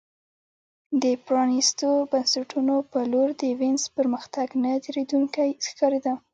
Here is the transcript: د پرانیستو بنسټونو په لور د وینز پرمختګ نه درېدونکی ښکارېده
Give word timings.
د 1.03 1.05
پرانیستو 1.25 1.89
بنسټونو 2.11 2.75
په 2.91 2.99
لور 3.11 3.29
د 3.41 3.43
وینز 3.59 3.83
پرمختګ 3.97 4.47
نه 4.63 4.71
درېدونکی 4.85 5.49
ښکارېده 5.67 6.13